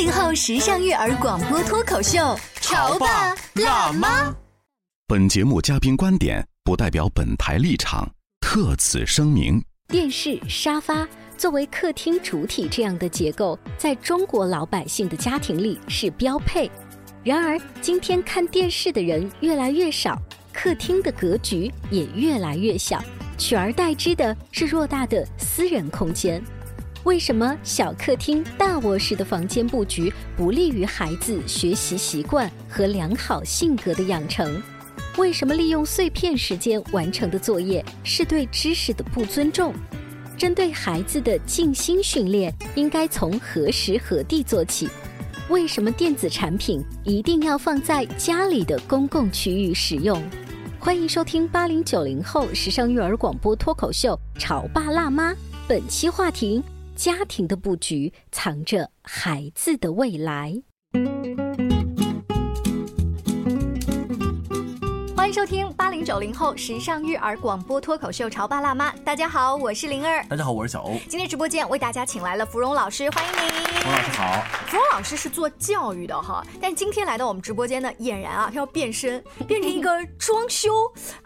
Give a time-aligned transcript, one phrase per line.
[0.00, 4.34] 八零后时尚育儿广播脱口秀，潮爸辣妈。
[5.06, 9.62] 本节目嘉宾观点不代表本台立场，特此声明。
[9.88, 16.70] 电视、沙发作为客厅主体这样的结构，在中国老百姓的家庭里是标配。
[17.22, 20.18] 然而，今天看电视的人越来越少，
[20.50, 23.04] 客厅的格局也越来越小，
[23.36, 26.42] 取而代之的是偌大的私人空间。
[27.04, 34.62] 为什么小客厅、大卧室的房间布局不利于孩子学习习惯和良好性格的养成？
[35.16, 39.72] 为什么利用碎片时间完成的作业是对知识的不尊重？
[40.36, 44.86] 针对孩子的静心训练应该从何时何地做起？
[45.48, 50.22] 为什么电子产品一定要放在家里的公共区域使用？
[50.78, 55.32] 欢迎收听八零九零后时尚育儿广播脱口秀《潮爸辣妈》，
[55.66, 56.62] 本期话题。
[57.00, 60.62] 家庭的布局藏着孩子的未来。
[65.20, 68.90] 欢迎收听八零九零后时尚育儿广播脱口秀《潮爸辣妈》。
[69.04, 70.24] 大家好，我是灵儿。
[70.30, 70.98] 大家好，我是小欧。
[71.10, 73.50] 今天直播间为大家请来了芙蓉老师，欢迎您。
[73.80, 74.42] 芙蓉老师好。
[74.68, 80.70] 芙蓉老师是做教育的哈，但今天来到我们直播间呢，俨然啊，他要变身， 变成一个装修、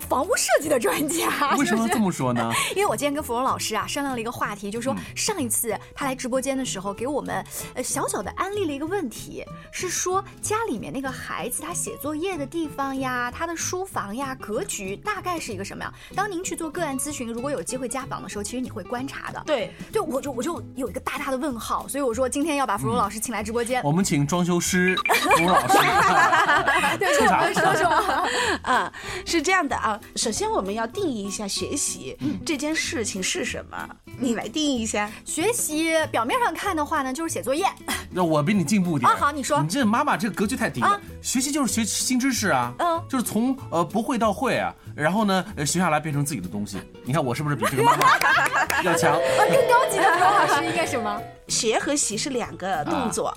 [0.09, 1.55] 房屋设计的专家。
[1.57, 2.51] 为什么这么说呢？
[2.75, 7.45] 因为我今天跟芙蓉老师啊商量了一个话题，就是说上一次他来直播间的时候，给我们
[7.75, 15.93] 呃小小的安利了一个问题，是说家里面那个孩子他写作业的地方呀，他的书房呀，格局大概是一个什么样？
[16.15, 19.43] 当您去做个案咨询，如果有机会家访的时候，其实你会观察的。
[19.47, 23.83] 对，对，我就我就有一个大大的问号，所以我说今天要把芙蓉老师请来直播间。
[23.83, 24.97] 我们请装修师
[25.37, 25.75] 芙蓉老师
[26.99, 27.85] 对，跟我们说说。
[28.63, 28.93] 啊，
[29.27, 35.11] 是这样的啊，首先我们要定义一下学习这件事情是什么，你来定义一下。
[35.25, 37.67] 学习表面上看的话呢，就是写作业。
[38.11, 39.61] 那我比你进步一点啊，好，你说。
[39.63, 41.01] 你这妈妈这个格局太低了。
[41.21, 46.79] 学习就是学新知识啊，嗯，就是从呃不会到会啊，然后呢学下来变成自己的东西。
[47.05, 48.07] 你看我是不是比这个妈妈
[48.85, 49.13] 要强？
[49.15, 51.21] 呃更高级的芙蓉老师应该什么？
[51.49, 53.37] 学和习是两个动作。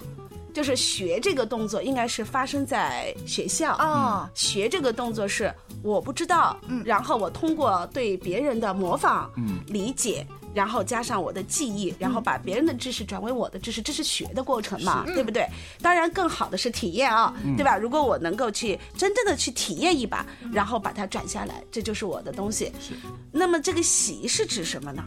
[0.53, 5.53] 就是学这个动作应该是发生在学校啊，学这个动作是
[5.83, 15.47] 我不知道，嗯，然后我通过对别人的模仿、嗯，理解，然后加上我的记忆，然后把别人的知识转为我的知识，这是学的过程嘛，对不对？
[15.81, 17.77] 当然更好的是体验啊，对吧？
[17.77, 22.71] 如果我能够去真正的去体验一把，然后把它转下来，这就是我的东西。
[22.79, 22.93] 是。
[23.31, 25.03] 那么这个习是指什么呢？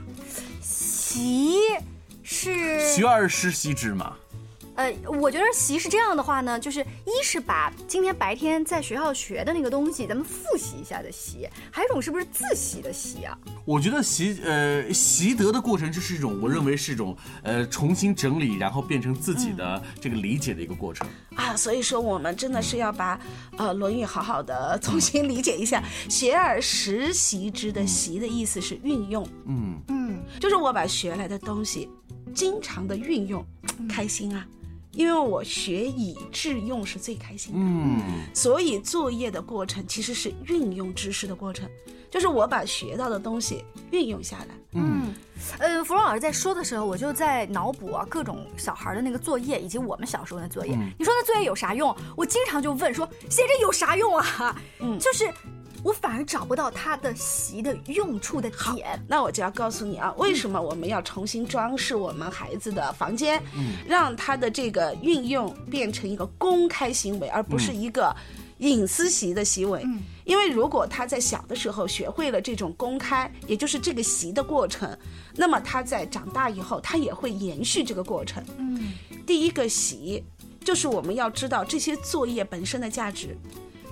[0.60, 1.58] 习
[2.22, 4.16] 是学而时习之嘛。
[4.76, 13.36] 呃，我觉得习是这样的话呢，就是一是把今天白天在学校学的那个东西，咱们复习一下的习；还有一种是不是自习的习啊？
[13.64, 21.54] 我觉得习呃习得的过程就是一种，我认为是一种呃重新整理，然后变成自己的这个理解的一个过程啊。
[21.56, 23.20] 所以说，我们真的是要把
[23.58, 31.88] 呃《论语》好好的重新理解一下，“学而时习之”的“习”的意思是运用，嗯嗯，就是我把学来的东西
[32.32, 33.44] 经常的运用，
[33.88, 34.46] 开心啊。
[34.92, 38.00] 因为我学以致用是最开心的，嗯，
[38.34, 41.68] 所以作业的过程其实是运用知识的过程，
[42.10, 45.14] 就是我把学到的东西运用下来，嗯，
[45.58, 50.76] 呃，芙蓉老师在说的时候，我就在脑补啊各种小孩的那个作业，以及我们小时候的作业。
[50.98, 51.94] 你说那作业有啥用？
[52.16, 54.60] 我经常就问说，写这有啥用啊？
[54.80, 55.32] 嗯，就是。
[55.82, 68.14] 我反而找不到它的习的用处的点，那我就要告诉你啊，为什么我们要重新装饰我们孩子的房间，嗯，让他的这个运用变成一个公开行为，而不是一个
[68.58, 69.82] 隐私习的行为。
[69.84, 74.94] 嗯，因为如果他在小的时候学会了这种公开，也就是这个习的过程，
[75.34, 78.44] 那么他在长大以后，他也会延续这个过程。
[78.58, 78.92] 嗯，
[79.26, 80.22] 第一个习
[80.62, 83.34] 就是我们要知道这些作业本身的价值。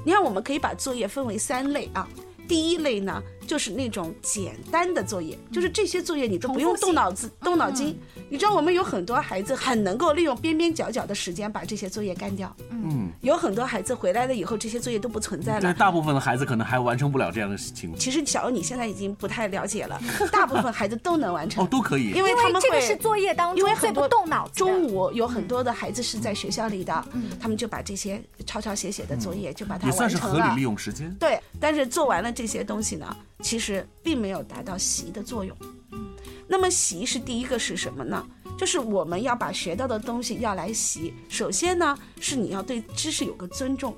[0.05, 2.09] 你看，我们可以把作业分为三类啊。
[2.47, 7.99] 第一类呢，就是那种简单的作业，就是这些作业你都不用动脑子、动脑筋。
[8.29, 12.55] 你知道我们有很多孩子很能够利用边边角角的时间把这些作业干掉。
[12.69, 15.61] 嗯，有很多孩子回来了以后，这些作业都不存在了。
[15.63, 17.97] 对，大部分的孩子可能还完成不了这样的事情。
[17.97, 19.99] 其实小欧你现在已经不太了解了，
[20.31, 21.65] 大部分孩子都能完成。
[21.65, 24.53] 哦，都可以，因为他们这个是作业当中，因为很多动脑子。
[24.59, 27.05] 中午有很多的孩子是在学校里的，
[27.41, 30.11] 他们就把这些抄抄写写的作业就把它完成了。
[30.11, 31.11] 也算是合理利用时间。
[31.19, 35.57] 对，但是做完了这些东西呢，其实并没有达到习的作用。
[36.47, 38.27] 那么习是第一个是什么呢？
[38.57, 41.15] 就是我们要把学到的东西要来习。
[41.29, 43.95] 首先呢，是你要对知识有个尊重，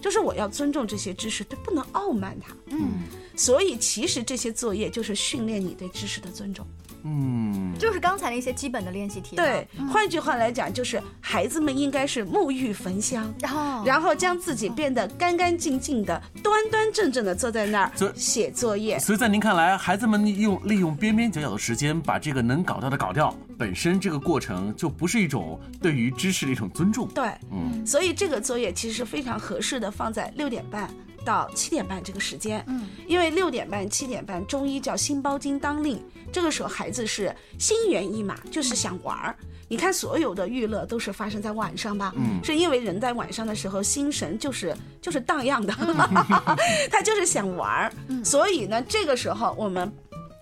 [0.00, 2.54] 就是我要尊重这些知识，对，不能傲慢它。
[2.66, 3.02] 嗯，
[3.34, 6.64] 所以其实这些作业就是训练你对知识的尊重。
[7.08, 9.36] 嗯，就是刚才那些基本的练习题。
[9.36, 18.98] 对，换句话来讲，就是孩子们应该是沐浴焚香，然后然后将自己变得干干净净的、端端正正的坐在那儿写作业。
[18.98, 27.06] 所以在您看来，孩子们用利用边边角角的时间把这个能搞掉的搞掉，本身这个过程就不是一种对于知识的一种尊重。
[27.14, 30.90] 对，嗯，所以这个作业其实非常合适的放在六点半。
[31.26, 36.00] 到七点半这个时间，嗯，因为六点半、七点半，中医叫心包经当令，
[36.32, 39.36] 这个时候孩子是心猿意马，就是想玩儿。
[39.68, 42.14] 你看，所有的娱乐都是发生在晚上吧？
[42.16, 45.74] 嗯，是因为人在晚上的时候心神就是就是荡漾的，
[46.88, 47.92] 他就是想玩儿。
[48.24, 49.92] 所以呢，这个时候我们。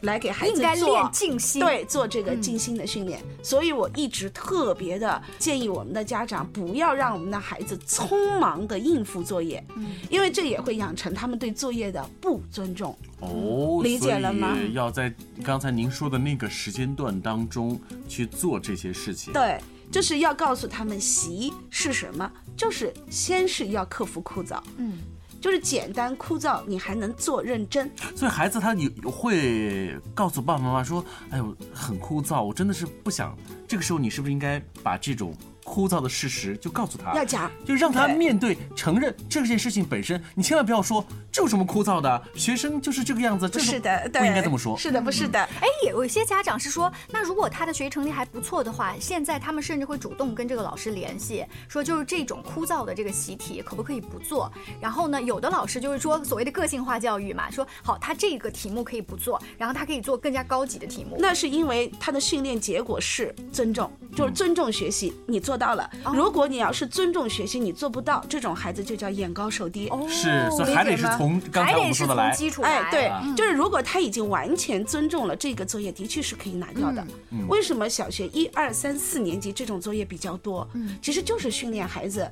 [0.05, 3.21] 来给孩子做静心，对，做这个静心的训练。
[3.43, 9.63] 所以我一直特别的建议我们的家长不要让我们的孩子匆忙的应付作业，
[10.09, 12.97] 因为这也会养成他们对作业的不尊重。
[13.21, 14.57] 哦，理解了吗？
[14.73, 15.13] 要在
[15.43, 19.33] 刚才您说的那个时间段当中去做这些事情。
[19.33, 19.59] 对，
[19.91, 24.61] 就是要告诉他们习是什么，就是先是要克服枯燥。
[24.77, 24.99] 嗯。
[25.45, 27.91] 就是简单枯燥，你还能做认真。
[28.17, 33.37] 所以孩子他有会告诉爸爸妈妈说：“哎呦，很枯燥，我真的是不想。”
[33.69, 35.37] 这个时候你是不是应该把这种？
[35.65, 40.23] 枯燥的事实就告诉他，要讲，就让他面对、承认这件事情本身。
[40.35, 43.49] 你千万不要说这有什么枯燥的，学生就是这个样子。
[43.49, 44.77] 不是的，不应该这么说。
[44.77, 45.39] 是的，不是的。
[45.41, 54.53] 哎，有一些家长是说，那如果他的学习成绩还不错的话，现在他们甚至会主动跟这个老师联系，说就是这种枯燥的这个习题可不可以不做？
[54.81, 61.17] 然后呢，有的老师就是说所谓的个性化教育嘛，说好他这个题目可以不做，然后他可以做更加高级的题目。
[61.19, 65.89] 那是因为他的训练结果是尊重，就是尊重学习，你做到了。
[66.13, 69.89] 如如果你要是尊重学习，你做不到，这种孩子就叫眼高手低。
[69.89, 72.35] 哦，是，所以还得是从刚才我们说的来。
[72.63, 77.07] 哎，对，就是如果他已经完全尊重了这个作业，的确是可以拿掉的。
[77.47, 80.67] 为什么小学一二三四年级这种作业比较多？
[80.73, 82.29] 嗯，其实就是训练孩子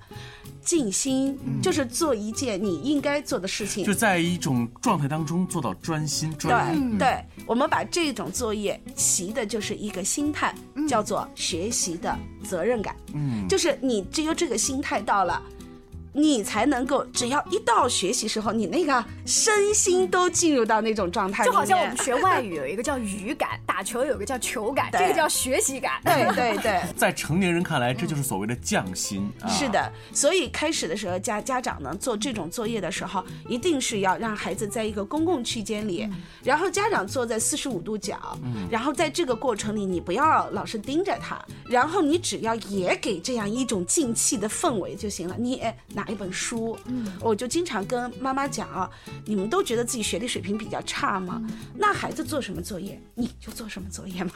[0.65, 6.81] 静心，就是做一件你应该做的事情，就在一种状态当中做到专心专注。
[6.97, 10.55] 对，对，我们把这种作业习的就是一个心态，
[10.89, 12.97] 叫做学习的责任感。
[13.13, 13.79] 嗯，就是。
[13.85, 15.43] 你只有这个心态到了。
[16.15, 21.45] 你才能够，只要一到学习时候，你那个身心都进入到那种状态。
[21.45, 26.01] 就好像我们学外语有一个叫语感，打球有个叫球感， 这个叫学习感。
[26.05, 29.27] 对 对对， 在成年人看来，这就是所谓的匠心。
[29.49, 36.07] 是的，所以开始的时候，家家长呢做这种作业的时候，一定是要让孩子在一个公共区间里，
[36.45, 38.37] 然后家长坐在四十五度角，
[38.71, 45.35] 然后在这个过程里，你不要老是盯着他，然后你只要也给这样一种静气的氛围就行了。
[45.39, 45.63] 你
[45.95, 46.02] 拿。
[46.03, 48.91] 拿一本书，嗯，我就经常跟妈妈讲啊，
[49.25, 51.41] 你们都觉得自己学历水平比较差吗？
[51.77, 54.33] 那孩子做什么作业，你就做什么作业嘛，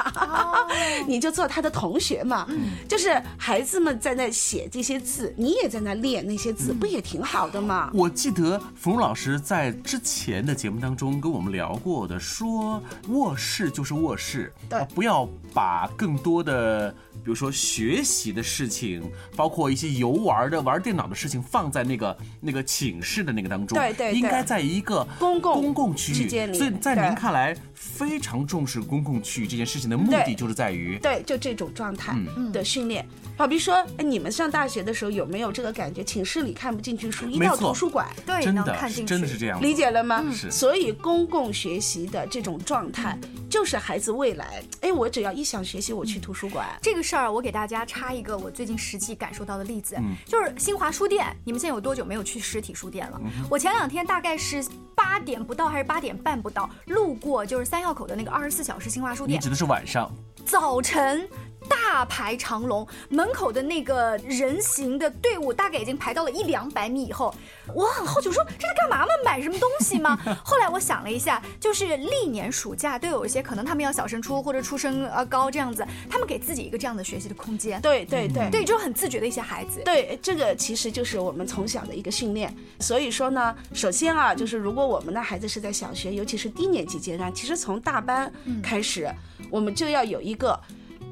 [1.09, 2.47] 你就做他的同学嘛，
[2.89, 7.91] 就是孩子们在那写这些字，你也在那练那些字，不也挺好的吗？
[7.93, 16.95] 我记得冯蓉老师在之前的节目当中跟我们聊过的，说卧室就是卧室，对，不要把更多的。
[17.27, 19.03] 比如说学习的事情，
[19.35, 26.55] 包括一些游玩的、玩电脑的事情，放在那个那个寝室的那个当中，对对，应该在一个公共公共区域。
[26.55, 32.17] 所以在您看来，非常重视公共区域这件事情的目的，就是在于对，就这种状态
[32.53, 33.05] 的训练。
[33.37, 36.03] 好比说，哎，你们上大学的时候有没有这个感觉？
[36.03, 40.25] 寝室里看不进去书，一到图书馆，对，真的看进去，真的是这样，理解了吗？
[40.33, 40.51] 是。
[40.51, 43.19] 所以公共学习的这种状态，
[43.51, 46.67] 就是孩子未来，哎，我只要一想学习，我去图书馆。
[46.81, 51.27] 这个事儿，我给大家插一个我最近实际感受到的例子，就是新华书店。
[51.45, 53.21] 你们现在有多久没有去实体书店了？
[53.51, 54.65] 我前两天大概是
[54.95, 59.39] 八点不到还是八点半不到，路过就是三号口的那个二十四小时新华书店。
[59.39, 60.11] 你指的是晚上？
[60.47, 61.29] 早晨。
[61.69, 67.35] 大排长龙，门口的那个人形的队伍大概已经排到了一两百米以后。
[67.75, 69.13] 我很好奇，我说这是干嘛吗？
[69.25, 70.17] 买什么东西吗？
[70.45, 77.81] 后来我想了一下，就是历年暑假都有一些可能他们要小升初或者初升呃高这样子，他们给自己一个这样的学习的空间。
[77.81, 79.83] 对对对对，就很自觉的一些孩子。
[79.85, 82.55] 对，这个其实就是我们从小的一个训练。
[82.79, 88.33] 所以说呢，首先啊，就是如果我们的孩子是在小学，尤其是低年级阶段，其实从大班
[88.63, 89.11] 开始，
[89.51, 90.59] 我们就要有一个。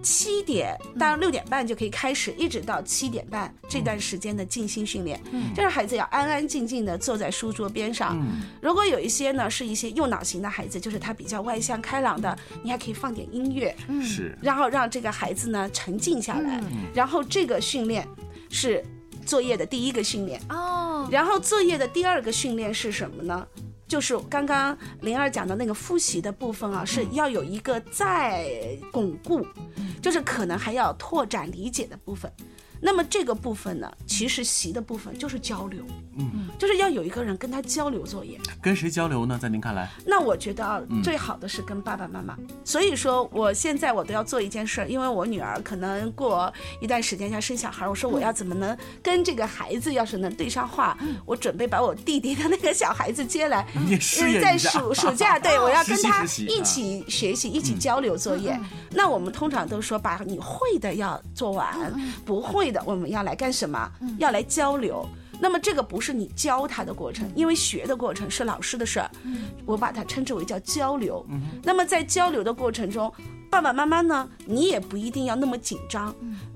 [0.04, 5.18] 七点到六点半就可以开始，一直到七点半这段时间的静心训练，
[5.56, 8.22] 就是孩子要安安静静的坐在书桌边上。
[8.60, 16.62] 如果有一些呢是一些右脑型的孩子，就是他比较外向开朗的，你还可以放点音乐，是，然后让这个孩子呢沉静下来。
[16.92, 18.06] 然后这个训练
[18.50, 18.84] 是
[19.24, 20.38] 作业的第一个训练。
[20.50, 23.46] 哦，然后作业的第二个训练是什么呢？
[23.86, 29.46] 就是刚刚灵儿讲的那个复习的部分啊，是要有一个再巩固，
[30.02, 32.30] 就是可能还要拓展理解的部分。
[32.80, 35.84] 那么这个部分呢，其实习的部分就是交流，
[36.18, 38.38] 嗯，就是要有一个人跟他交流作业。
[38.60, 39.38] 跟谁交流呢？
[39.40, 39.88] 在您看来？
[40.06, 42.36] 那我觉得啊，最好的是跟爸爸妈妈。
[42.64, 53.66] 所以说，我现在我都要做一件事儿，因为我女儿可能过一段时间要生小孩，我说我要怎么能跟这个孩子要是能对上话，我准备把我弟弟的那个小孩子接来，
[54.42, 58.58] 在暑暑假，对 我要跟他一起学习，一起交流作业。
[58.90, 61.92] 那我们通常都说，把你会的要做完，
[62.24, 62.82] 不会的。
[62.86, 63.90] 我们要来干什么？
[64.18, 65.06] 要来交流。
[65.40, 69.10] 那么这个不是你教他的过程，因为学的过程是老师的事儿。
[69.66, 71.24] 我把它称之为叫交流。
[71.62, 73.12] 那么在交流的过程中。
[73.50, 74.28] 爸爸妈妈呢？
[74.46, 76.12] 你也不一定要那么紧张，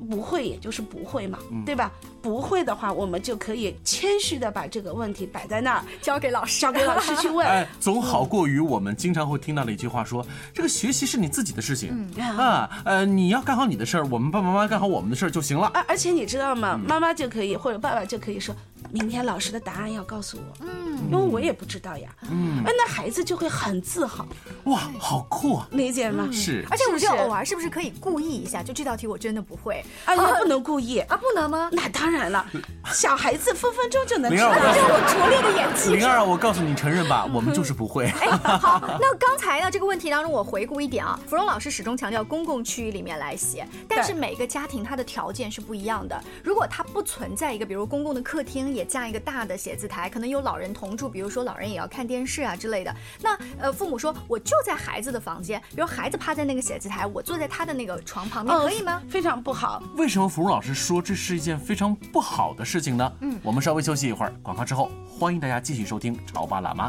[0.08, 1.92] 不会也就是不会嘛，对吧？
[2.22, 7.46] 不会的话，我们就可以谦虚的把这个问题摆在那儿，交给老师，交给老师去问。
[7.48, 16.78] 哎，总好过于我们经常会听到的一句话说：“这个学习是你自己的事情啊，呃，你要干好你的事儿，我们爸爸妈妈干好我们的事儿就行了。”而而且你知道吗？
[16.82, 18.54] 妈妈就可以或者爸爸就可以说。
[18.90, 24.26] 明天老师的答案要告诉我，嗯，因为我也不知道呀，嗯，那孩子就会很自豪，
[24.64, 26.28] 哇，好酷啊，理解吗？
[26.32, 28.62] 是，而且我觉得偶尔是不是可以故意一下？
[28.62, 30.98] 就这道题我真的不会，啊，也不能故意。
[31.00, 31.68] 啊，不能吗？
[31.72, 32.46] 那当然了，
[32.92, 35.94] 小孩子分分钟就能知道，这我拙劣的演技。
[35.96, 38.06] 灵儿，我告诉你，承认吧， 我们就是不会。
[38.06, 46.18] 哎，好，那刚才呢这个问题当中，我回顾一点啊，芙蓉老师始终强调公共区域里面来写，但是每个家庭它的条件是不一样的。
[46.42, 49.58] 如果它不存在一个，比如公共的客厅也架一个大的。
[49.58, 52.94] 写字台可能有老人同住，比如说老人也要看电视啊之类的。
[53.20, 59.02] 那呃，父母说我就在孩子的房间，比如孩子趴在那个写字台，我坐在他的那个床旁边，可以吗？
[59.08, 59.82] 非常不好。
[59.96, 63.12] 为什么芙蓉老师说这是一件非常不好的事情呢？
[63.20, 66.88] 嗯，我们稍微休息一会儿，广告之后，欢迎大家继续收听《潮爸辣妈》。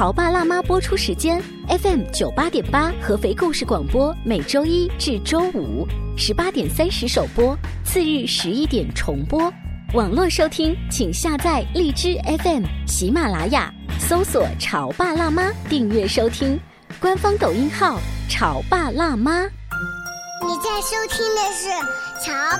[0.00, 1.38] 潮爸辣妈播出时间
[1.68, 7.54] ：FM 九八点八合肥故事广播，每周一至周五十八点三十首播，
[7.84, 9.52] 次日十一点重播。
[9.92, 16.58] 网络收听，请下载荔枝 FM、喜马拉雅，搜索“潮爸辣妈”，订阅收听。
[16.98, 19.42] 官方抖音号“潮爸辣妈”。
[20.42, 21.68] 你在收听的是
[22.24, 22.58] 《潮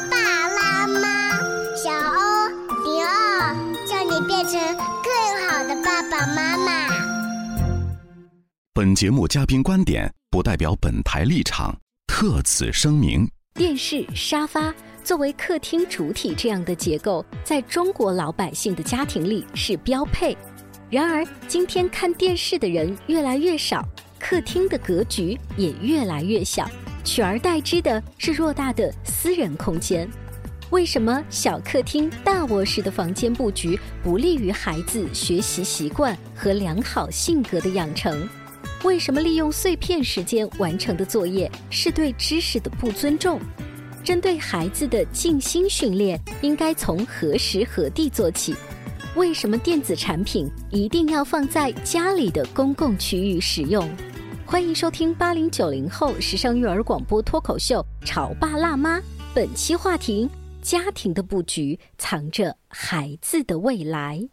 [8.81, 13.31] 本节目嘉宾观点不代表本台立场，特此声明。
[13.53, 20.35] 电视、沙发作为客厅主体这样的结构，在中国老百姓的家庭里是标配。
[20.89, 23.87] 然而，今天看电视的人越来越少，
[24.19, 26.67] 客厅的格局也越来越小，
[27.05, 30.09] 取而代之的是偌大的私人空间。
[30.71, 38.27] 为什么小客厅、大卧室的房间布局不利于孩子学习习惯和良好性格的养成？
[38.83, 43.39] 为什么利用碎片时间完成的作业是对知识的不尊重？
[44.03, 48.55] 针对孩子的静心训练，应该从何时何地做起？
[49.17, 53.87] 为什么电子产品一定要放在家里的公共区域使用？
[54.47, 58.99] 欢迎收听八零九零后时尚育儿广播脱口秀《潮爸辣妈》，
[59.35, 60.27] 本期话题：
[60.63, 64.27] 家庭的布局藏着孩子的未来。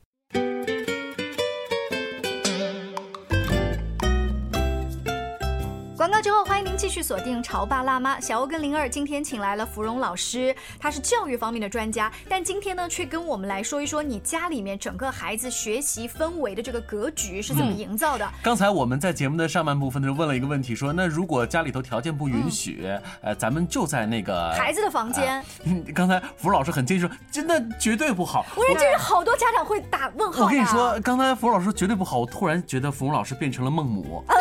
[7.01, 7.07] 续。
[7.07, 18.29] 锁定潮爸辣妈，小欧跟灵儿今天请来了芙蓉老师，他是教育方面的专家，但今天呢，却跟我们来说一说你家里面整个孩子学习氛围的这个格局是怎么营造的。
[18.43, 22.85] 刚才我们在节目的上半部分的时候问了一个问题，说那如果家里头条件不允许，
[23.21, 25.41] 呃，咱们就在那个孩子的房间。
[25.95, 28.45] 刚才芙蓉老师很坚决说，真的绝对不好。
[28.53, 30.43] 我说这是好多家长会打问号。
[30.43, 34.21] 我跟你说，刚才芙蓉老师绝对不好，我突然觉得芙蓉老师变成了孟母。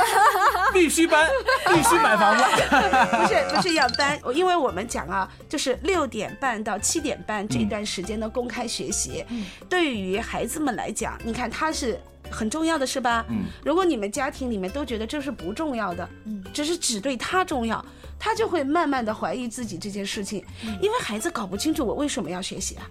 [0.76, 1.28] 必须搬，
[1.73, 2.45] 必须买房子。
[2.45, 9.25] 不是不是要搬，因为我们讲啊，就是六点半到七点半这段时间的公开学习，
[9.68, 11.99] 对于孩子们来讲，你看他是
[12.30, 13.25] 很重要的，是吧？
[13.28, 13.45] 嗯。
[13.64, 17.85] 如果你们家庭里面都觉得这是不重要的，嗯，只是只对他重要，
[18.18, 20.44] 他就会慢慢的怀疑自己这件事情，
[20.80, 22.88] 因为孩子搞不清楚我为什么要学习啊。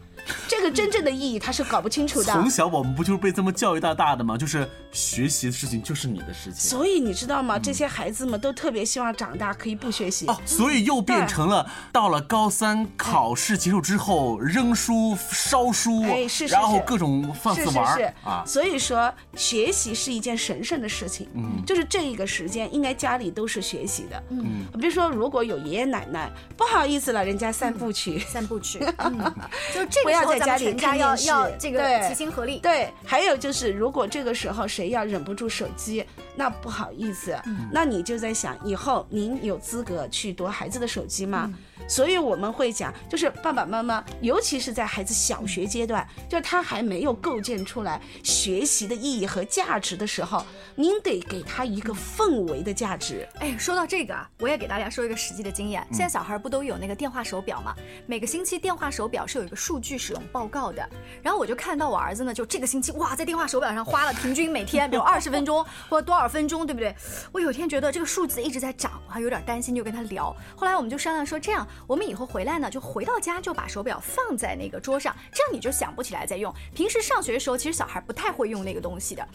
[0.48, 2.34] 这个真正的意义他是搞不清楚的。
[2.34, 4.36] 从小我们不就是被这么教育到大的吗？
[4.36, 6.56] 就是学习的事情就是你的事情。
[6.56, 7.60] 所以你知道吗？
[7.60, 10.26] 这些孩子们都特别希望长大可以不学习。
[10.26, 18.44] 哦，所以又变成了到了高三考试结束之后扔书烧书，哎是是，然后各种放肆玩啊。
[18.48, 21.28] 所以说学习是一件神圣的事情。
[21.36, 24.24] 嗯，就是这一个时间应该家里都是学习的。
[24.30, 28.80] 嗯，比如说如果有爷爷奶奶，不好意思了，人家散步去，散步去，
[29.74, 30.16] 就这个。
[30.16, 31.30] 要在家里看电视，
[31.60, 32.60] 这个齐心合力。
[32.60, 36.06] 对，还有就是，如果这个时候谁要忍不住手机，
[36.36, 37.38] 那不好意思，
[37.72, 41.54] 那你就在想，以后您有资格去夺孩子的手机吗？
[41.88, 50.44] 所以我们会讲，就是爸爸妈妈，尤其是在孩子小学阶段，就是他还没有构建出来学习的意义和价值的时候，
[50.76, 53.28] 您得给他一个氛围的价值。
[53.40, 55.86] 哎，说到这个啊，我也给大家说一个实际的经验。
[55.92, 57.76] 现在小孩不都有那个电话手表吗？
[58.08, 60.88] 每个星期电话手表是有一个数据使用报告的。
[61.22, 66.96] 然后我就看到我儿子呢，就这个星期哇，在电话手表上花了平均每天比如 二十分钟或者多少分钟，对不对？
[67.32, 70.36] 我有天觉得这个数字一直在涨，我还有点担心，就跟他聊。
[70.56, 71.65] 后来我们就商量说这样。
[71.88, 76.54] 我们以后回来呢，就回到家就把手表放在那个桌上，这样你就想不起来再用。
[76.74, 79.28] 平时上学的时候，其实小孩不太会用那个东西的。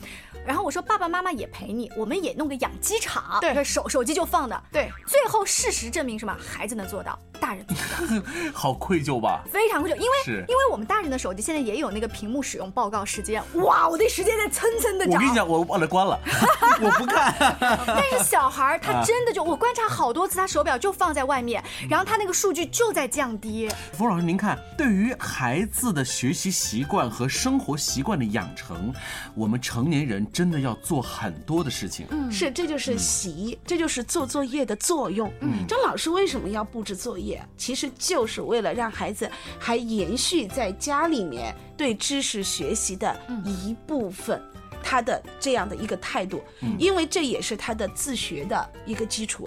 [0.46, 4.62] 然后我说爸爸妈妈也陪你，我们也弄个养鸡场，对，手手机就放的。
[4.72, 6.36] 对，最后事实证明什么？
[6.40, 8.32] 孩子能做到，大人做不到。
[8.54, 9.42] 好愧疚吧？
[9.50, 15.14] 非常愧疚，因为因为我们大人的手机现在也有那个屏幕使用报告时间，哇，我的时间在蹭蹭的涨。
[15.14, 16.18] 我跟你讲，我忘了关了，
[16.80, 17.34] 我不看。
[17.86, 22.30] 但是小孩他真的就我观察好多次，他手表就放在外面，然后他那个。
[22.40, 23.68] 数据就在降低。
[23.92, 28.90] 冯老师，您看，对于孩子的学习习惯和生活习惯的养成，
[29.34, 32.06] 我们成年人真的要做很多的事情。
[32.08, 35.30] 嗯，是，这就是习，这就是做作业的作用。
[35.40, 37.44] 嗯，这老师为什么要布置作业？
[37.58, 44.40] 其实就是为了让孩子还延续在家里面对知识学习的一部分，
[44.82, 46.40] 他的这样的一个态度，
[46.78, 49.46] 因为这也是他的自学的一个基础。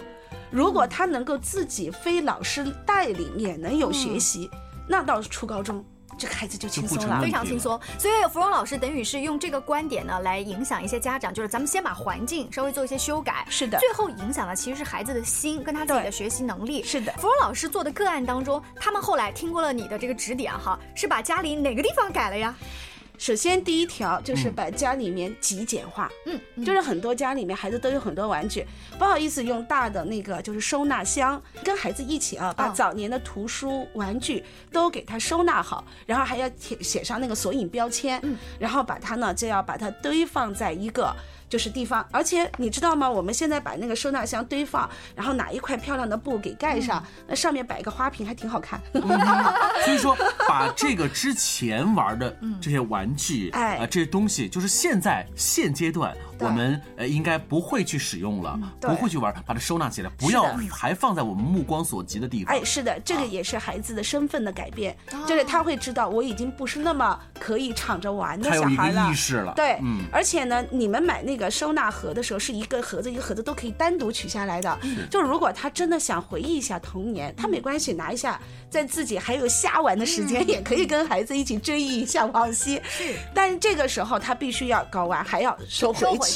[0.54, 4.48] 如果他能够自己非老师带领也能有学习，
[4.88, 5.84] 那到初高中
[6.16, 7.80] 这个孩子就轻松了，非常轻松。
[7.98, 16.84] 所以芙蓉老师等于是用这个观点呢来影响一些家长，就是咱们先把环境稍微做一些修改，是的，最后影响的其实是孩子的心跟他自己的学习能力。
[16.84, 22.56] 是的，芙蓉老师做的个案当中，他们后来听过了你的这个指点哈，是把家里哪个地方改了呀？
[23.18, 26.10] 首先，第一条就是把家里面极简化。
[26.26, 28.66] 嗯，就是很多家里面孩子都有很多玩具，
[28.98, 41.16] 不好意思用大的那个就是收纳箱，跟孩子一起啊，把早年的图书、玩具都给他收纳好，然后还要写写上那个索引标签，嗯然后把它呢就要把它堆放在一个。
[41.54, 43.08] 就是地方，而且你知道吗？
[43.08, 48.82] 我们现在把那个收纳箱堆放，然后拿一块漂亮的布给盖上，那上面摆一个花瓶，还挺好看。
[49.86, 62.54] 所以说，把这个之前玩的这些玩具，哎，这些东西，就是现在现阶段我们呃应该不会去使用了，不会去玩，把它收纳起来，不要还放在我们目光所及的地方。
[62.54, 64.96] 哎，是的，这个也是孩子的身份的改变，
[65.28, 69.10] 就是他会知道我已经不是那么可以敞着玩的小孩了。
[69.10, 71.50] 意识了，对，嗯，而且呢，你们买那个。
[71.54, 74.80] 收纳盒的时候是一个盒子一个盒子都可以单独取下来的，
[75.12, 82.82] 就如果他真的想回忆一下童年，他没关系，拿一下，在自己还有瞎玩的时间，也可以跟孩子一起追忆一下往昔。
[82.90, 86.33] 是，但是这个时候他必须要搞完，还要收回去，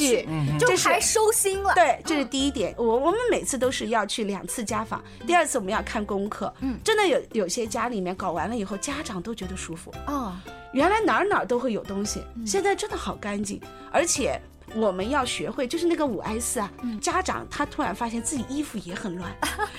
[0.59, 1.73] 就还收心了。
[1.73, 2.73] 对，这是第一点。
[2.77, 6.53] 我我们每次都是要去两次家访，第二次我们要看功课。
[6.61, 9.93] 嗯，真的有有些家里面搞完了以后，家长都觉得舒服。
[10.07, 10.33] 哦，
[10.73, 14.39] 原来哪儿哪儿都会有东西，现在真的好干净，而且。
[14.75, 19.33] 我们要学会，就是那个五 S 啊，家长他突然发现自己衣服也很乱，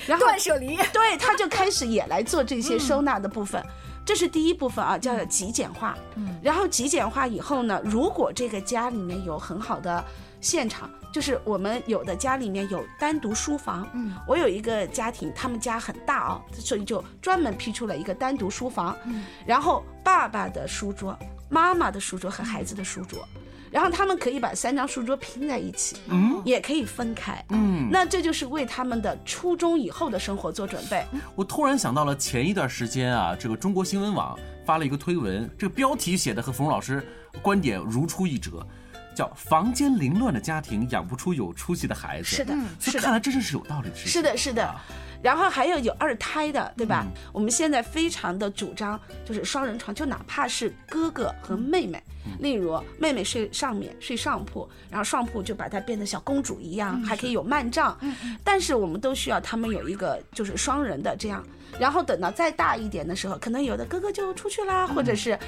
[0.07, 3.63] 然后断舍离，对，他就开始也来做这些收纳的部分，
[4.09, 5.95] 这是第一部分啊，叫极简化。
[6.15, 10.03] 嗯，然后极简化以后呢，如果这个家里面有很好的
[10.41, 13.87] 现场，就是我们有的家里面有单独书房。
[13.93, 18.97] 嗯，我有一个家庭，他们家很大哦，所以就专门批出了一个单独书房。
[19.05, 21.15] 嗯，然后爸爸的书桌、
[21.51, 23.29] 妈妈的书桌和孩子的书桌。
[23.71, 31.05] 然后他们可以把三张书桌拼在一起，嗯，也可以分开，嗯，那这就是为他们的初中以后的生活做准备。
[31.35, 37.07] 我突然想到了前一段时间啊，这个中国新闻网发了一个推文，这个标题写的和冯老师
[37.43, 38.67] 观点如出一辙，
[39.15, 42.25] 叫“房间凌乱的家庭养不出有出息的孩子”。
[42.37, 43.97] 是的，所以看来真的是有道理的。
[43.97, 44.75] 是的，是的。
[45.21, 47.05] 然后还有有二胎的，对吧？
[47.33, 52.01] 我们现在非常的主张就是双人床，就哪怕是哥哥和妹妹，
[52.41, 57.99] 例如妹妹睡上面睡上铺，然后上铺就把她变得小公主一样，还可以有幔帐。
[58.45, 61.45] 但是我们都需要他们有一个就是双人的这样，
[61.79, 65.39] 然后等到再大一点的时候，可能有的哥哥就出去啦，或者是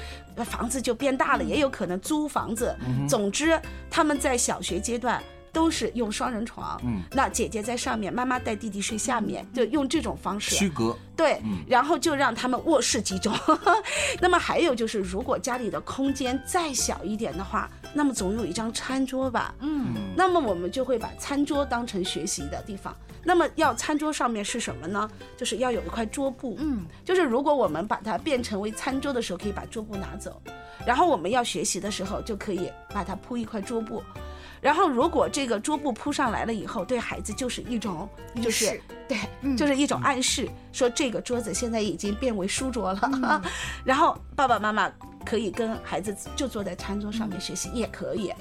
[0.45, 2.75] 房子就变大了，也有可能租房子。
[3.07, 5.21] 总之，他们在小学阶段。
[5.51, 10.97] 都是用双人床，嗯，那姐姐在上面，妈妈带弟弟睡下面，就用这种方式区隔。
[11.15, 13.31] 对，然后就让他们卧室集中。
[14.19, 22.95] 那么还有就是，如果家里的空间再小一点的话，那么总有一张餐桌吧，嗯，那么我们就会把餐桌当成学习的地方。
[23.23, 25.07] 那么要餐桌上面是什么呢？
[25.37, 30.41] 就是要有一块桌布，嗯，就是如果我们把它变成为餐桌的时候，可以把桌布拿走，
[30.87, 34.01] 然后我们要学习的时候就可以把它铺一块桌布。
[34.61, 38.07] 然后，如果这个桌布铺上来了以后，对孩子就是一种，
[38.43, 39.17] 就是对，
[39.57, 43.41] 就是一种暗示，说这个桌子现在已经变为书桌了。
[43.83, 44.87] 然后爸爸妈妈
[45.25, 48.31] 可以跟孩子就坐在餐桌上面学习，也可以。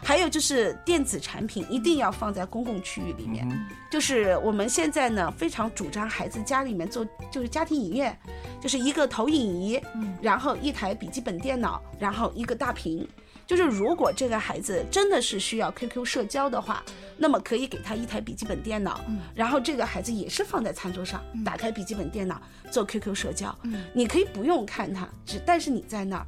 [0.00, 3.44] 还有就是电子产品一定要放在公共区域里面。
[3.90, 8.16] 就是我们现在呢非常主张孩子家里面做就是家庭影院，
[8.60, 9.80] 就是一个投影仪，
[10.22, 13.04] 然后一台笔记本电脑，然后一个大屏。
[13.46, 16.82] 就是如果这个孩子真的是需要 QQ 社交的话，
[17.16, 19.00] 那么可以给他一台笔记本电脑，
[19.34, 23.56] 然后这个孩子也是放在餐桌上，打开笔记本电脑做 QQ 社交。
[23.92, 26.26] 你可以不用看他，只但是你在那儿，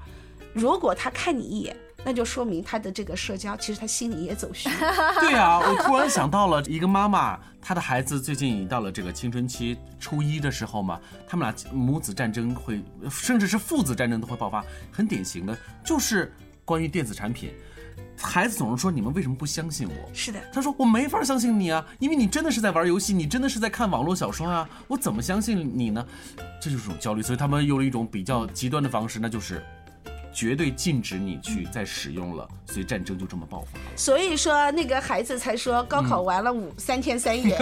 [0.53, 1.75] 如果他看你一眼，
[2.05, 4.69] 那就说明他的这个社交其实他心里也走虚。
[5.19, 16.31] 对啊，我突然想到了一个妈妈，她的孩子最近已经到了这个青春期初一的时候嘛，他们俩母子战争会，甚至是父子战争都会爆发，很典型的就是。
[16.67, 17.51] 关于电子产品，
[18.21, 26.05] 孩子总是说：“你们为什么不相信我？”是的，他说：“我没法相信你啊，因为你真的是在玩游戏，你真的是在看网络小说啊，我怎么相信你呢？”
[26.61, 29.63] 这就是种焦虑，所以他们用了一种比较极端的方式，那就是。
[30.37, 33.79] 绝对禁止你去再使用了，所以战争就这么爆发。
[33.96, 37.59] 所以说那个孩子才说高考完了五三天三夜，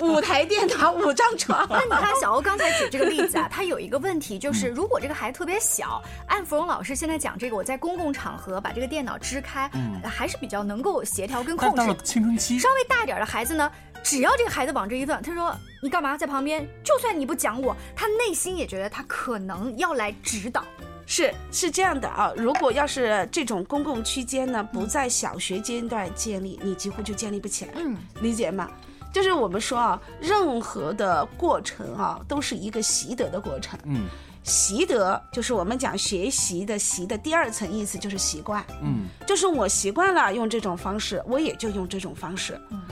[0.00, 1.66] 五台电脑五张床。
[1.68, 9.68] 那你看小欧刚才举这个例子啊， 他有一个问题就是，如果这个孩子特别小，按芙蓉老师现在讲这个，我在公共场合把这个电脑支开，
[10.04, 11.76] 还是比较能够协调跟控制。
[11.78, 13.68] 到了青春期，稍微大一点的孩子呢，
[14.04, 16.64] 只要这个孩子往这一坐，他说你干嘛在旁边？
[16.84, 20.64] 就算你不讲我，他内心也觉得他可能要来指导。
[21.06, 27.72] 是是这样的啊，如果要是这种公共区间呢，不在小学阶段建立，你几乎就建立不起来。
[27.76, 28.70] 嗯，理解吗？
[29.12, 33.78] 就是我们说啊，任何的过程啊，都是一个习得的过程。
[33.84, 34.06] 嗯，
[34.42, 38.64] 习得就是我们讲学习的习的第二层意思就是习惯。
[38.82, 42.60] 嗯，就是我习惯了用这种方式，我也就用这种方式。
[42.70, 42.82] 嗯。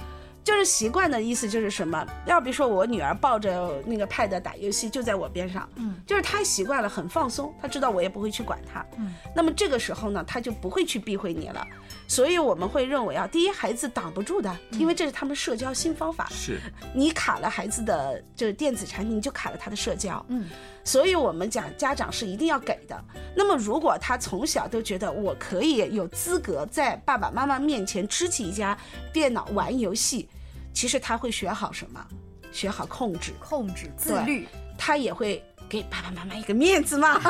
[0.45, 2.05] 就是习惯的意思就是什么？
[2.27, 11.67] 要比如说我女儿抱着那个 pad 打游戏，就在我边上，嗯，就是她习惯了，很放松，她知道我也不会去管她，嗯，那么这个时候呢，她就不会去避讳你了。
[12.09, 16.61] 所以我们会认为啊，第一，孩子挡不住的，因为这是他们社交新方法，是。
[16.93, 20.49] 你卡了孩子的就是电子产品，你就卡了他的社交，嗯，
[20.85, 23.05] 所以我们讲家长是一定要给的。
[23.37, 28.77] 那么如果他从小都觉得我可以有资格在爸爸妈妈面前支起一家
[29.13, 30.29] 电脑玩游戏。
[30.75, 32.03] 其实他会学好什么？
[32.51, 37.21] 学好控制、控制、自律，他也会给爸爸妈妈一个面子嘛，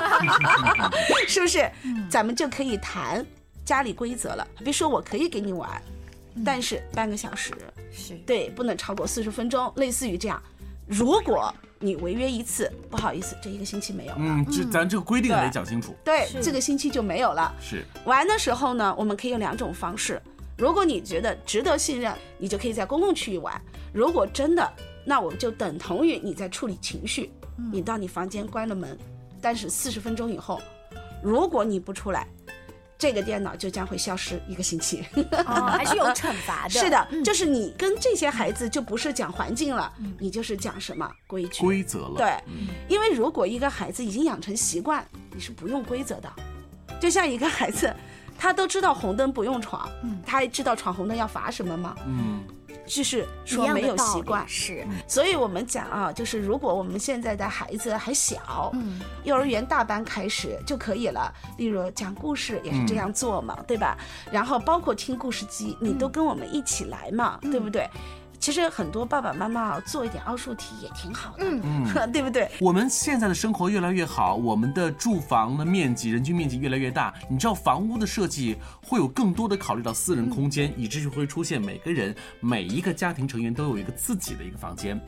[1.26, 1.68] 是不是？
[2.08, 3.24] 咱们就可以谈
[3.64, 4.46] 家里规则了。
[4.58, 5.82] 比如说，我可以给你玩，
[6.44, 7.52] 但是半个小时，
[7.92, 10.40] 是对，不能超过四十分钟，类似于这样。
[10.92, 14.18] 如果你违约一次，不好意思，这一个星期没有了。
[14.20, 15.94] 嗯，这咱这个规定得讲清楚。
[16.04, 17.50] 对，这个星期就没有了。
[17.58, 20.20] 是玩的时候呢，我们可以有两种方式。
[20.58, 23.58] 如果你觉得值得信任，你就可以在公共区域玩。
[23.90, 24.70] 如果真的，
[25.04, 27.32] 那我们就等同于你在处理情绪。
[27.72, 28.96] 你到你房间关了门，
[29.40, 30.60] 但是四十分钟以后，
[31.22, 32.26] 如果你不出来，
[33.02, 35.04] 这个电脑就将会消失一个星期。
[35.44, 36.70] 还是有惩罚的。
[36.70, 42.14] 是的，就是你跟这些孩子就不是讲环境了，你就是讲什么规矩、规则了。
[42.16, 42.32] 对，
[42.86, 46.32] 因为如果一个孩子已经养成习惯，你是不用规则的。
[47.00, 47.92] 就像一个孩子。
[48.38, 49.88] 他都知道红灯不用闯，
[50.26, 51.94] 他知道闯红灯要罚什么吗？
[52.06, 52.42] 嗯。
[52.86, 61.32] 就是说没有习惯是，所以我们讲啊，就是如果我们现在的孩子还小，嗯，幼儿园大班开始就可以了。
[61.56, 63.96] 例如讲故事也是这样做嘛，对吧？
[64.30, 67.88] 然后包括听故事机，你都跟我们一起来嘛，对不对？
[68.42, 72.50] 其实很多爸爸妈妈做一点奥数题也挺好的，嗯， 对不对？
[72.60, 85.00] 我们现在的生活越来越好，我们的住房的面积、人均面积越来越大，你知道房屋的设计会有更多的考虑到私人空间，以至于会出现每个人每一个家庭成员都有一个自己的一个房间。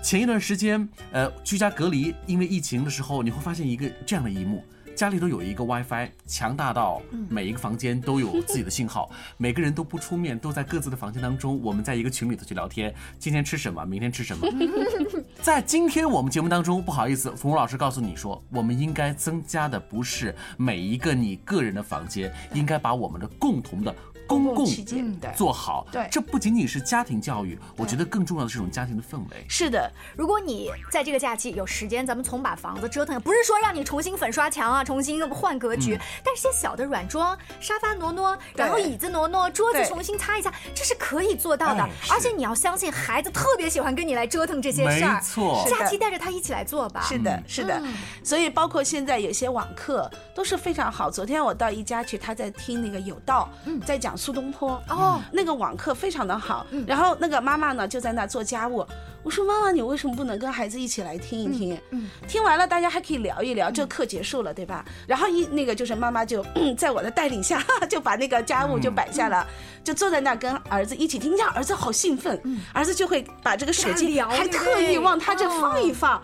[0.00, 4.64] 前一段时间，呃，居家隔离，因为疫情的时候，你会发现一个这样的一幕。
[4.94, 11.58] 家里都有一个 WiFi，强大到每一个房间都有自己的信号， 每个人都不出面，都在各自的房间当中。
[11.62, 14.46] 我们在一个群里头去聊天，今天吃什么，明天吃什么。
[15.40, 23.94] 在今天我们节目当中，不好意思，冯老师告诉你说，我们应该增加的不是每一个你个人的房间，应该把我们的共同的。
[24.30, 29.44] 公共起见做好，对，这不仅仅是家庭教育，我觉得更重要的是这种家庭的氛围。
[29.48, 41.88] 是的，如果你在这个假期有时间，咱们从把房子折腾，不是说让你重新粉刷墙啊，重新换格局，但是些小的软装，沙发挪挪，然后椅子挪挪，桌子重新擦一下，这是可以做到的。
[42.10, 45.14] 而且你要相信，孩子特别喜欢跟你来折腾这些事儿。
[45.14, 47.00] 没错，假期带着他一起来做吧。
[47.02, 47.82] 是的，是的。
[48.22, 51.10] 所以包括现在有些网课都是非常好。
[51.10, 53.48] 昨天我到一家去，他在听那个有道，
[53.84, 54.80] 在讲苏东坡。
[54.88, 58.86] 哦，那个网课非常的好，然后那个妈妈呢就在那做家务。
[59.22, 61.80] 我说妈妈，你为什么不能跟孩子一起来听一听？
[61.90, 63.70] 嗯，听完了大家还可以聊一聊。
[63.70, 64.84] 这课结束了，对吧？
[65.06, 66.44] 然后一那个就是妈妈就
[66.76, 69.46] 在我的带领下 就把那个家务就摆下了，
[69.84, 71.32] 就坐在那跟儿子一起听。
[71.32, 72.40] 这样儿子好兴奋，
[72.72, 76.20] 儿子就会把这个手机还特意往他这放一放。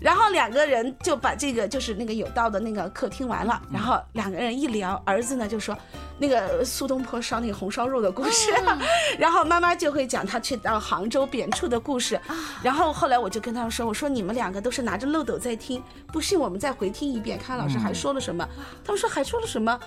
[0.00, 5.76] 然后两个人就把这个就是那个有道的那个课听完了，然后两个人一聊，儿子呢就说
[6.18, 8.52] 那个苏东坡烧那个红烧肉的故事，
[9.18, 12.20] 然后妈妈就会讲他去到杭州贬黜的故事，
[12.62, 18.48] 然后后来我就跟他们说，我说你们两个都是拿着漏斗在听，不信我们再回听一遍，看老师还说了什么。
[18.84, 19.78] 他们说还说了什么？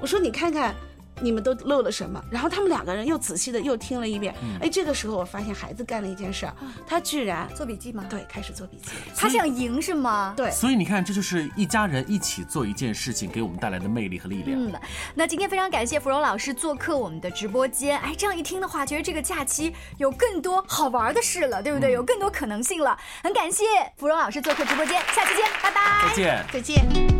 [0.00, 0.74] 我说你看看。
[1.20, 2.22] 你们都漏了什么？
[2.30, 4.34] 然后他们两个人又仔细的又听了一遍。
[4.60, 6.54] 哎，这个时候我发现孩子干了一件事儿，
[6.86, 8.04] 他居然做笔记吗？
[8.08, 8.90] 对，开始做笔记。
[9.16, 10.34] 他想赢是吗？
[10.36, 10.50] 对。
[10.50, 14.58] 所以你看，这就是一家人一起做一件事情给我们带来的魅力和力量。
[14.58, 14.72] 嗯，
[15.14, 17.98] 那今天非常感谢芙蓉老师做客我们的直播间。
[17.98, 21.92] 哎，这样一听的话，觉得这个假期有更多好玩的事了，对不对？
[21.92, 22.96] 有更多可能性了。
[23.22, 23.64] 很感谢
[23.96, 26.08] 芙蓉老师做客直播间，下期见，拜拜。
[26.08, 27.19] 再见，再见。